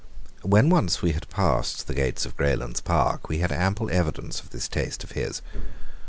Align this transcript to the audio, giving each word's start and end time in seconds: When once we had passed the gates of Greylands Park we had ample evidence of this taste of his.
When 0.41 0.71
once 0.71 1.03
we 1.03 1.11
had 1.11 1.29
passed 1.29 1.85
the 1.85 1.93
gates 1.93 2.25
of 2.25 2.35
Greylands 2.35 2.81
Park 2.83 3.29
we 3.29 3.37
had 3.37 3.51
ample 3.51 3.91
evidence 3.91 4.39
of 4.39 4.49
this 4.49 4.67
taste 4.67 5.03
of 5.03 5.11
his. 5.11 5.43